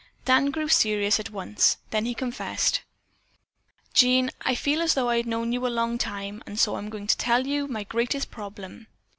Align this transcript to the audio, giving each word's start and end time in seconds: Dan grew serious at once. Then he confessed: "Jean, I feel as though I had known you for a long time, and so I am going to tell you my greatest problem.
Dan 0.25 0.49
grew 0.49 0.67
serious 0.67 1.19
at 1.19 1.29
once. 1.29 1.77
Then 1.91 2.05
he 2.05 2.15
confessed: 2.15 2.81
"Jean, 3.93 4.31
I 4.41 4.55
feel 4.55 4.81
as 4.81 4.95
though 4.95 5.09
I 5.09 5.17
had 5.17 5.27
known 5.27 5.51
you 5.51 5.59
for 5.59 5.67
a 5.67 5.69
long 5.69 5.99
time, 5.99 6.41
and 6.47 6.57
so 6.59 6.73
I 6.73 6.79
am 6.79 6.89
going 6.89 7.05
to 7.05 7.17
tell 7.17 7.45
you 7.45 7.67
my 7.67 7.83
greatest 7.83 8.31
problem. 8.31 8.87